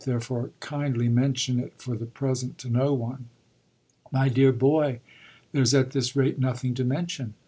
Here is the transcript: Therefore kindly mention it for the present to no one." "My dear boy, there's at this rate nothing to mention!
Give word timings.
Therefore 0.03 0.49
kindly 0.61 1.09
mention 1.09 1.59
it 1.59 1.73
for 1.77 1.95
the 1.95 2.07
present 2.07 2.57
to 2.57 2.69
no 2.71 2.91
one." 2.91 3.25
"My 4.11 4.29
dear 4.29 4.51
boy, 4.51 4.99
there's 5.51 5.75
at 5.75 5.91
this 5.91 6.15
rate 6.15 6.39
nothing 6.39 6.73
to 6.73 6.83
mention! 6.83 7.35